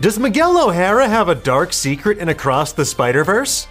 [0.00, 3.68] Does Miguel O'Hara have a dark secret in Across the Spider Verse?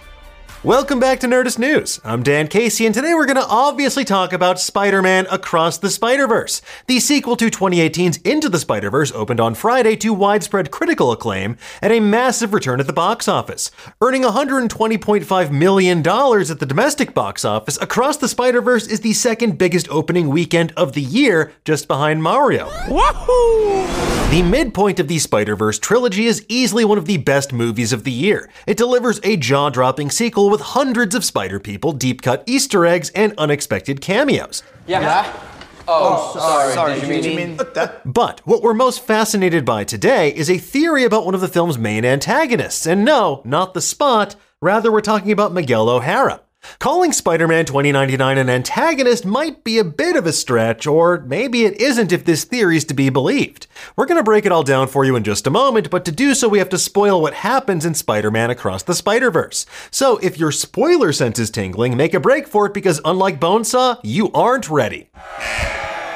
[0.64, 2.00] Welcome back to Nerdist News.
[2.04, 5.90] I'm Dan Casey, and today we're going to obviously talk about Spider Man Across the
[5.90, 6.62] Spider Verse.
[6.86, 11.58] The sequel to 2018's Into the Spider Verse opened on Friday to widespread critical acclaim
[11.82, 13.70] and a massive return at the box office.
[14.00, 19.58] Earning $120.5 million at the domestic box office, Across the Spider Verse is the second
[19.58, 22.70] biggest opening weekend of the year, just behind Mario.
[22.88, 23.84] Wahoo!
[24.30, 28.02] The midpoint of the Spider Verse trilogy is easily one of the best movies of
[28.02, 28.50] the year.
[28.66, 33.10] It delivers a jaw dropping sequel with hundreds of spider people, deep cut Easter eggs,
[33.10, 34.62] and unexpected cameos.
[34.86, 35.00] Yeah.
[35.00, 35.40] yeah?
[35.88, 36.72] Oh, oh, sorry.
[36.74, 36.94] sorry.
[36.94, 38.00] Did, you, Did you mean, mean that?
[38.04, 41.76] But what we're most fascinated by today is a theory about one of the film's
[41.76, 42.86] main antagonists.
[42.86, 44.36] And no, not the spot.
[44.62, 46.40] Rather, we're talking about Miguel O'Hara.
[46.78, 51.64] Calling Spider Man 2099 an antagonist might be a bit of a stretch, or maybe
[51.64, 53.66] it isn't if this theory is to be believed.
[53.96, 56.12] We're going to break it all down for you in just a moment, but to
[56.12, 59.66] do so, we have to spoil what happens in Spider Man Across the Spider Verse.
[59.90, 64.00] So if your spoiler sense is tingling, make a break for it because unlike Bonesaw,
[64.02, 65.08] you aren't ready.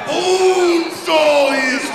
[0.05, 1.88] Bonesaw is!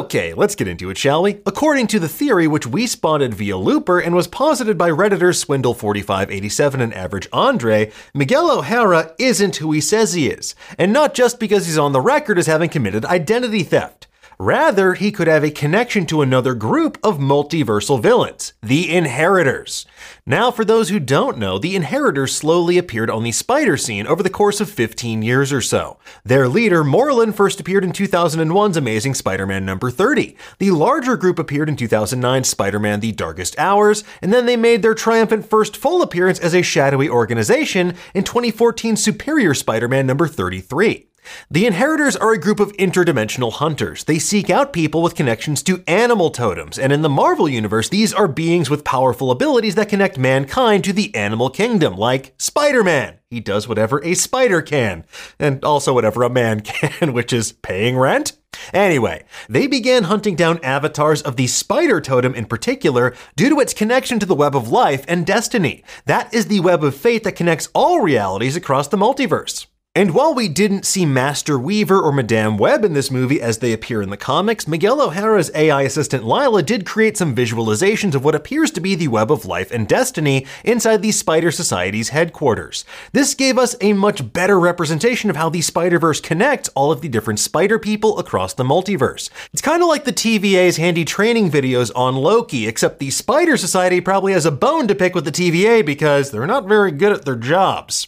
[0.00, 1.42] Okay, let's get into it, shall we?
[1.44, 6.80] According to the theory which we spotted via Looper and was posited by Redditors Swindle4587
[6.80, 10.54] and Average Andre, Miguel O'Hara isn't who he says he is.
[10.78, 14.06] And not just because he's on the record as having committed identity theft.
[14.40, 19.84] Rather, he could have a connection to another group of multiversal villains, the Inheritors.
[20.24, 24.22] Now, for those who don't know, the Inheritors slowly appeared on the spider scene over
[24.22, 25.98] the course of 15 years or so.
[26.24, 30.34] Their leader, Morlun, first appeared in 2001's Amazing Spider Man number 30.
[30.58, 34.80] The larger group appeared in 2009's Spider Man The Darkest Hours, and then they made
[34.80, 40.26] their triumphant first full appearance as a shadowy organization in 2014's Superior Spider Man number
[40.26, 41.09] 33.
[41.50, 44.04] The Inheritors are a group of interdimensional hunters.
[44.04, 48.12] They seek out people with connections to animal totems, and in the Marvel Universe, these
[48.12, 53.18] are beings with powerful abilities that connect mankind to the animal kingdom, like Spider Man.
[53.30, 55.04] He does whatever a spider can,
[55.38, 58.32] and also whatever a man can, which is paying rent.
[58.72, 63.74] Anyway, they began hunting down avatars of the spider totem in particular due to its
[63.74, 65.84] connection to the web of life and destiny.
[66.06, 69.66] That is the web of fate that connects all realities across the multiverse.
[69.96, 73.72] And while we didn't see Master Weaver or Madame Web in this movie as they
[73.72, 78.36] appear in the comics, Miguel O'Hara's AI assistant LYLA did create some visualizations of what
[78.36, 82.84] appears to be the web of life and destiny inside the Spider Society's headquarters.
[83.10, 87.00] This gave us a much better representation of how the Spider Verse connects all of
[87.00, 89.28] the different spider people across the multiverse.
[89.52, 94.00] It's kind of like the TVA's handy training videos on Loki, except the Spider Society
[94.00, 97.24] probably has a bone to pick with the TVA because they're not very good at
[97.24, 98.06] their jobs.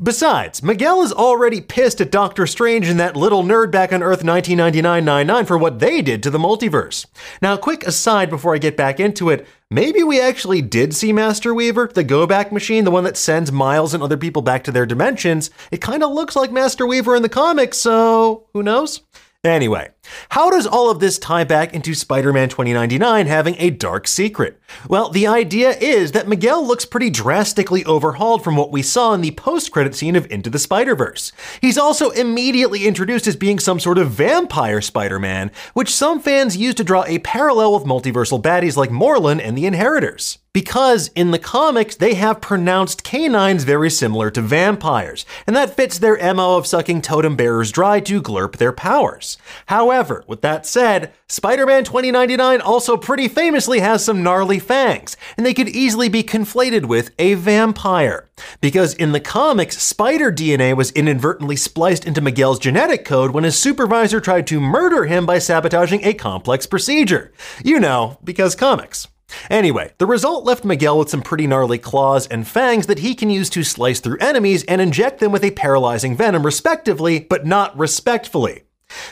[0.00, 4.22] Besides, Miguel is already pissed at Doctor Strange and that little nerd back on Earth
[4.22, 7.06] 1999-99 for what they did to the multiverse.
[7.40, 11.52] Now, quick aside before I get back into it, maybe we actually did see Master
[11.52, 14.72] Weaver, the go back machine, the one that sends Miles and other people back to
[14.72, 15.50] their dimensions.
[15.70, 19.02] It kind of looks like Master Weaver in the comics, so who knows?
[19.44, 19.90] Anyway,
[20.28, 24.60] how does all of this tie back into Spider Man 2099 having a dark secret?
[24.88, 29.20] Well, the idea is that Miguel looks pretty drastically overhauled from what we saw in
[29.20, 31.32] the post credit scene of Into the Spider Verse.
[31.60, 36.56] He's also immediately introduced as being some sort of vampire Spider Man, which some fans
[36.56, 41.30] use to draw a parallel with multiversal baddies like Morlun and the Inheritors because in
[41.30, 46.56] the comics they have pronounced canines very similar to vampires, and that fits their MO
[46.56, 49.38] of sucking totem bearers dry to glurp their powers.
[49.66, 55.46] However, with that said, Spider Man 2099 also pretty famously has some gnarly fangs, and
[55.46, 58.28] they could easily be conflated with a vampire.
[58.60, 63.58] Because in the comics, spider DNA was inadvertently spliced into Miguel's genetic code when his
[63.58, 67.32] supervisor tried to murder him by sabotaging a complex procedure.
[67.64, 69.08] You know, because comics.
[69.50, 73.30] Anyway, the result left Miguel with some pretty gnarly claws and fangs that he can
[73.30, 77.76] use to slice through enemies and inject them with a paralyzing venom, respectively, but not
[77.76, 78.62] respectfully.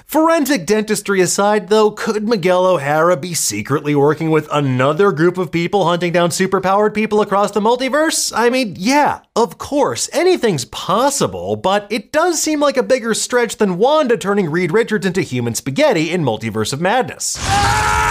[0.04, 5.86] Forensic dentistry aside, though, could Miguel O'Hara be secretly working with another group of people
[5.86, 8.32] hunting down superpowered people across the multiverse?
[8.34, 13.56] I mean, yeah, of course, anything's possible, but it does seem like a bigger stretch
[13.56, 17.36] than Wanda turning Reed Richards into human spaghetti in Multiverse of Madness.
[17.40, 18.09] Ah!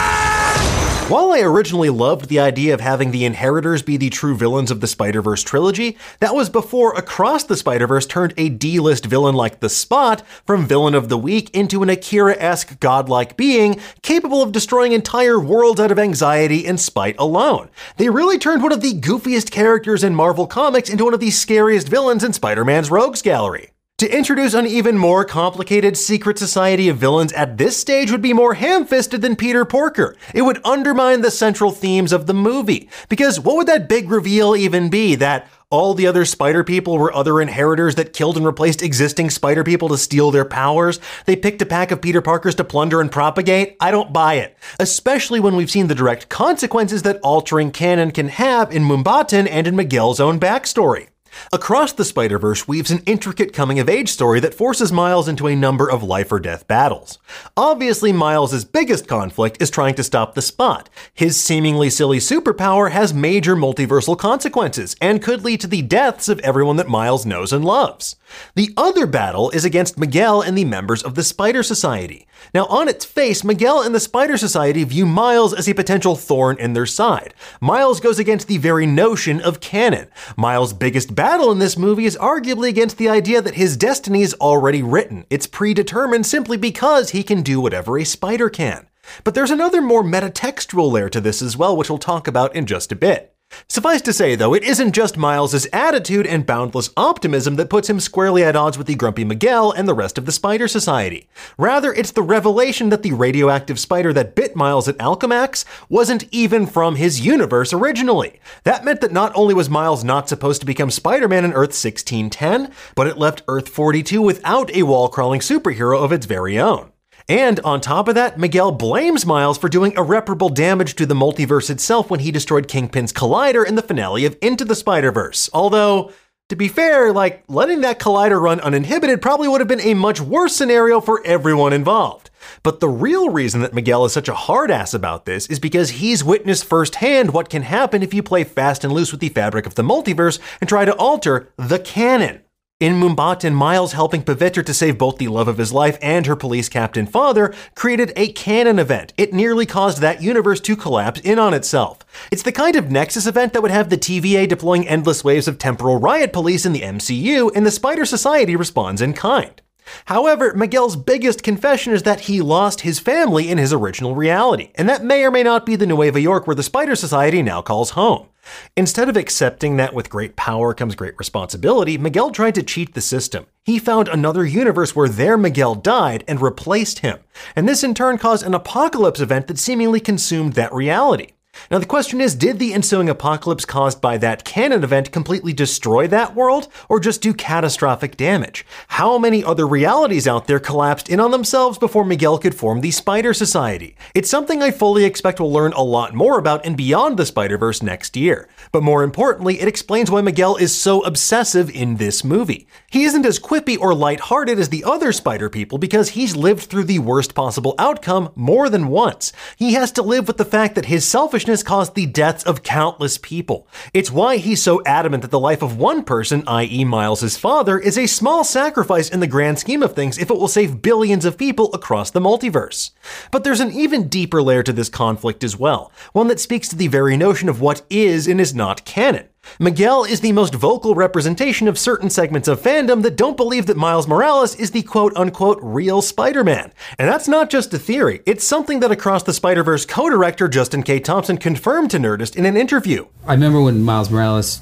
[1.10, 4.80] While I originally loved the idea of having the Inheritors be the true villains of
[4.80, 9.08] the Spider Verse trilogy, that was before Across the Spider Verse turned a D list
[9.08, 13.82] villain like The Spot from Villain of the Week into an Akira esque godlike being
[14.04, 17.70] capable of destroying entire worlds out of anxiety and spite alone.
[17.98, 21.32] They really turned one of the goofiest characters in Marvel Comics into one of the
[21.32, 23.72] scariest villains in Spider Man's Rogues Gallery.
[24.00, 28.32] To introduce an even more complicated secret society of villains at this stage would be
[28.32, 30.16] more ham fisted than Peter Porker.
[30.34, 32.90] It would undermine the central themes of the movie.
[33.10, 35.16] Because what would that big reveal even be?
[35.16, 39.66] That all the other spider people were other inheritors that killed and replaced existing spider
[39.66, 41.02] people to steal their powers.
[41.26, 43.76] They picked a pack of Peter Parkers to plunder and propagate.
[43.82, 44.58] I don't buy it.
[44.80, 49.68] Especially when we've seen the direct consequences that altering canon can have in Mumbattan and
[49.68, 51.10] in Miguel's own backstory.
[51.52, 55.48] Across the Spider Verse weaves an intricate coming of age story that forces Miles into
[55.48, 57.18] a number of life or death battles.
[57.58, 60.90] Obviously, Miles' biggest conflict is trying to stop the spot.
[61.14, 66.40] His seemingly silly superpower has major multiversal consequences and could lead to the deaths of
[66.40, 68.16] everyone that Miles knows and loves.
[68.56, 72.28] The other battle is against Miguel and the members of the Spider Society.
[72.54, 76.58] Now, on its face, Miguel and the Spider Society view Miles as a potential thorn
[76.60, 77.34] in their side.
[77.60, 80.08] Miles goes against the very notion of canon.
[80.38, 84.34] Miles' biggest battle in this movie is arguably against the idea that his destiny is
[84.36, 85.26] already written.
[85.30, 88.88] It's predetermined simply because he can do whatever a spider can.
[89.26, 92.66] But there's another more metatextual layer to this as well, which we'll talk about in
[92.66, 93.36] just a bit.
[93.72, 98.00] Suffice to say, though, it isn't just Miles' attitude and boundless optimism that puts him
[98.00, 101.30] squarely at odds with the grumpy Miguel and the rest of the Spider Society.
[101.56, 106.66] Rather, it's the revelation that the radioactive spider that bit Miles at Alchemax wasn't even
[106.66, 108.40] from his universe originally.
[108.64, 111.78] That meant that not only was Miles not supposed to become Spider Man in Earth
[111.78, 116.92] 1610, but it left Earth 42 without a wall crawling superhero of its very own.
[117.30, 121.70] And on top of that, Miguel blames Miles for doing irreparable damage to the multiverse
[121.70, 125.48] itself when he destroyed Kingpin's collider in the finale of Into the Spider Verse.
[125.54, 126.12] Although,
[126.50, 130.20] to be fair, like, letting that collider run uninhibited probably would have been a much
[130.20, 132.32] worse scenario for everyone involved.
[132.64, 135.92] But the real reason that Miguel is such a hard ass about this is because
[135.92, 139.68] he's witnessed firsthand what can happen if you play fast and loose with the fabric
[139.68, 142.42] of the multiverse and try to alter the canon.
[142.80, 146.38] In Mumbattan, Miles helping Pavitra to save both the love of his life and her
[146.38, 149.12] police captain father created a canon event.
[149.18, 152.00] It nearly caused that universe to collapse in on itself.
[152.32, 155.58] It's the kind of Nexus event that would have the TVA deploying endless waves of
[155.58, 159.62] temporal riot police in the MCU, and the Spider Society responds in kind.
[160.06, 164.88] However, Miguel's biggest confession is that he lost his family in his original reality, and
[164.88, 167.90] that may or may not be the Nueva York where the Spider Society now calls
[167.90, 168.29] home.
[168.76, 173.02] Instead of accepting that with great power comes great responsibility, Miguel tried to cheat the
[173.02, 173.46] system.
[173.64, 177.20] He found another universe where their Miguel died and replaced him,
[177.56, 181.34] and this in turn caused an apocalypse event that seemingly consumed that reality.
[181.70, 186.08] Now, the question is did the ensuing apocalypse caused by that canon event completely destroy
[186.08, 188.66] that world, or just do catastrophic damage?
[188.90, 192.92] How many other realities out there collapsed in on themselves before Miguel could form the
[192.92, 193.96] Spider Society?
[194.14, 197.58] It's something I fully expect we'll learn a lot more about in Beyond the Spider
[197.58, 198.48] Verse next year.
[198.72, 202.68] But more importantly, it explains why Miguel is so obsessive in this movie.
[202.90, 206.86] He isn't as quippy or lighthearted as the other Spider people because he's lived through
[206.86, 209.32] the worst possible outcome more than once.
[209.58, 213.18] He has to live with the fact that his selfishness caused the deaths of countless
[213.18, 213.68] people.
[213.94, 217.98] It's why he's so adamant that the life of one person, i.e., Miles' father, is
[217.98, 221.38] a small sacrifice in the grand scheme of things if it will save billions of
[221.38, 222.92] people across the multiverse.
[223.32, 226.76] But there's an even deeper layer to this conflict as well, one that speaks to
[226.76, 229.28] the very notion of what is and is not canon.
[229.58, 233.78] Miguel is the most vocal representation of certain segments of fandom that don't believe that
[233.78, 236.72] Miles Morales is the quote unquote real Spider Man.
[236.98, 240.48] And that's not just a theory, it's something that Across the Spider Verse co director
[240.48, 241.00] Justin K.
[241.00, 243.08] Thompson confirmed to Nerdist in an interview.
[243.26, 244.62] I remember when Miles Morales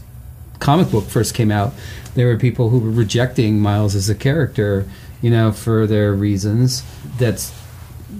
[0.59, 1.73] comic book first came out,
[2.15, 4.87] there were people who were rejecting Miles as a character,
[5.21, 6.83] you know, for their reasons.
[7.17, 7.51] That's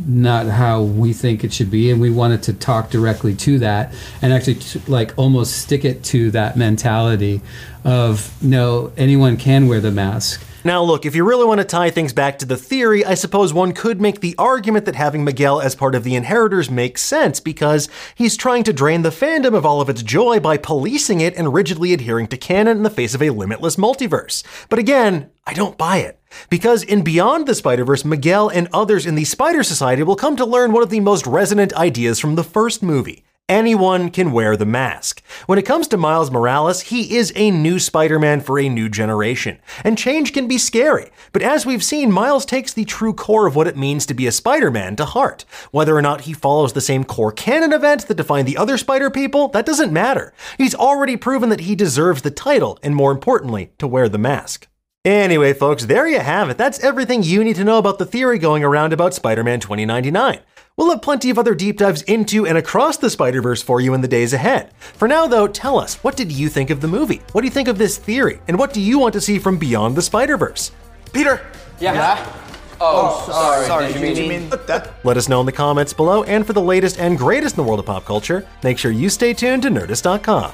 [0.06, 3.94] not how we think it should be and we wanted to talk directly to that
[4.22, 7.42] and actually t- like almost stick it to that mentality
[7.84, 11.90] of no anyone can wear the mask now, look, if you really want to tie
[11.90, 15.62] things back to the theory, I suppose one could make the argument that having Miguel
[15.62, 19.66] as part of the Inheritors makes sense because he's trying to drain the fandom of
[19.66, 23.16] all of its joy by policing it and rigidly adhering to canon in the face
[23.16, 24.44] of a limitless multiverse.
[24.70, 26.20] But again, I don't buy it.
[26.50, 30.36] Because in Beyond the Spider Verse, Miguel and others in the Spider Society will come
[30.36, 34.58] to learn one of the most resonant ideas from the first movie Anyone can wear
[34.58, 35.22] the mask.
[35.46, 38.90] When it comes to Miles Morales, he is a new Spider Man for a new
[38.90, 39.60] generation.
[39.86, 41.12] And change can be scary.
[41.32, 44.28] But as we've seen, Miles takes the true core of what it means to be
[44.28, 45.46] a Spider Man to heart.
[45.72, 49.10] Whether or not he follows the same core canon events that define the other Spider
[49.10, 50.34] people, that doesn't matter.
[50.58, 54.68] He's already proven that he deserves the title, and more importantly, to wear the mask.
[55.06, 56.58] Anyway, folks, there you have it.
[56.58, 60.42] That's everything you need to know about the theory going around about Spider Man 2099.
[60.78, 63.96] We'll have plenty of other deep dives into and across the Spider Verse for you
[63.96, 64.72] in the days ahead.
[64.78, 67.24] For now, though, tell us what did you think of the movie?
[67.32, 68.40] What do you think of this theory?
[68.48, 70.72] And what do you want to see from Beyond the Spider Verse?
[71.14, 71.42] Peter!
[71.80, 71.94] Yeah.
[71.96, 72.34] yeah.
[72.80, 73.66] Oh, oh, sorry.
[73.66, 73.92] Sorry.
[73.92, 74.50] Did you mean?
[74.50, 74.94] that?
[75.04, 77.68] Let us know in the comments below, and for the latest and greatest in the
[77.68, 80.52] world of pop culture, make sure you stay tuned to Nerdist.com.